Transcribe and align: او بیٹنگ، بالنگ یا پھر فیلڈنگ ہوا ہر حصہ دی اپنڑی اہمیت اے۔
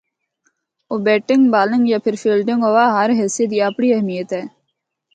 او 0.89 0.95
بیٹنگ، 1.05 1.43
بالنگ 1.53 1.83
یا 1.91 1.97
پھر 2.03 2.15
فیلڈنگ 2.21 2.61
ہوا 2.67 2.85
ہر 2.95 3.09
حصہ 3.19 3.43
دی 3.51 3.57
اپنڑی 3.67 3.89
اہمیت 3.93 4.29
اے۔ 4.35 4.43